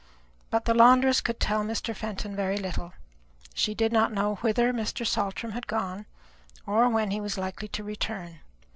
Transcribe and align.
But 0.49 0.65
the 0.65 0.73
laundress 0.73 1.21
could 1.21 1.39
tell 1.39 1.63
Mr. 1.63 1.95
Fenton 1.95 2.35
very 2.35 2.57
little. 2.57 2.93
She 3.53 3.75
did 3.75 3.93
not 3.93 4.11
know 4.11 4.37
whither 4.37 4.73
Mr. 4.73 5.05
Saltram 5.05 5.51
had 5.51 5.67
gone, 5.67 6.07
or 6.65 6.89
when 6.89 7.11
he 7.11 7.21
was 7.21 7.37
likely 7.37 7.67
to 7.67 7.83
return. 7.83 8.39